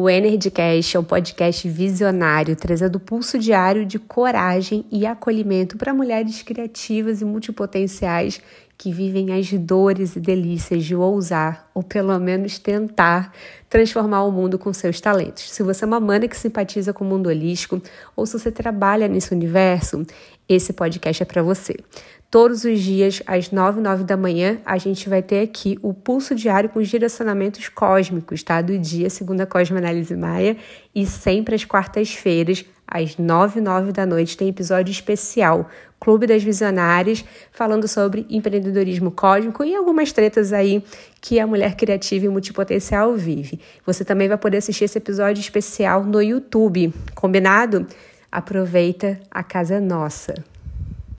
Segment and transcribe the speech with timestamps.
[0.00, 6.40] O Energycast é um podcast visionário, trazendo pulso diário de coragem e acolhimento para mulheres
[6.40, 8.40] criativas e multipotenciais
[8.78, 13.32] que vivem as dores e delícias de ousar, ou pelo menos tentar,
[13.68, 15.50] transformar o mundo com seus talentos.
[15.50, 17.82] Se você é uma mana que simpatiza com o mundo holístico,
[18.14, 20.06] ou se você trabalha nesse universo,
[20.48, 21.74] esse podcast é para você.
[22.30, 26.34] Todos os dias, às 9 9 da manhã, a gente vai ter aqui o pulso
[26.34, 28.62] diário com os direcionamentos cósmicos, tá?
[28.62, 30.56] Do dia, segundo a Cosmoanálise Maia,
[30.94, 35.68] e sempre às quartas-feiras, às 9 9 da noite, tem episódio especial,
[36.00, 40.82] Clube das Visionárias, falando sobre empreendedorismo cósmico e algumas tretas aí
[41.20, 43.60] que a mulher criativa e multipotencial vive.
[43.84, 47.86] Você também vai poder assistir esse episódio especial no YouTube, combinado?
[48.30, 50.34] Aproveita, a casa é nossa.